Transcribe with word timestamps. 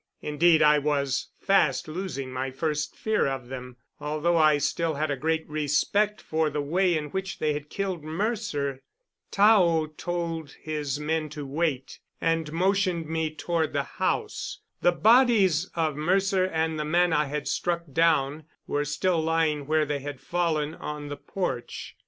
Indeed, 0.23 0.63
I 0.63 0.79
was 0.79 1.27
fast 1.37 1.87
losing 1.87 2.31
my 2.33 2.49
first 2.49 2.95
fear 2.95 3.27
of 3.27 3.49
them, 3.49 3.77
although 3.99 4.35
I 4.37 4.57
still 4.57 4.95
had 4.95 5.11
a 5.11 5.15
great 5.15 5.47
respect 5.47 6.23
for 6.23 6.49
the 6.49 6.59
way 6.59 6.97
in 6.97 7.11
which 7.11 7.37
they 7.37 7.53
had 7.53 7.69
killed 7.69 8.03
Mercer. 8.03 8.81
Tao 9.29 9.91
told 9.97 10.53
his 10.59 10.99
men 10.99 11.29
to 11.29 11.45
wait, 11.45 11.99
and 12.19 12.51
motioned 12.51 13.05
me 13.07 13.29
toward 13.29 13.73
the 13.73 13.83
house. 14.01 14.61
The 14.81 14.91
bodies 14.91 15.69
of 15.75 15.95
Mercer 15.95 16.45
and 16.45 16.79
the 16.79 16.83
man 16.83 17.13
I 17.13 17.25
had 17.25 17.47
struck 17.47 17.83
down 17.93 18.45
were 18.65 18.85
still 18.85 19.21
lying 19.21 19.67
where 19.67 19.85
they 19.85 19.99
had 19.99 20.19
fallen 20.19 20.73
on 20.73 21.09
the 21.09 21.17
porch. 21.17 21.95